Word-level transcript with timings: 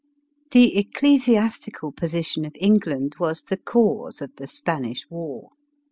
The 0.49 0.79
ecclesiastical 0.79 1.91
position 1.91 2.43
of 2.43 2.55
England 2.59 3.17
was 3.19 3.43
the 3.43 3.57
cause 3.57 4.19
of 4.19 4.31
the 4.37 4.47
Spanish 4.47 5.07
war. 5.11 5.51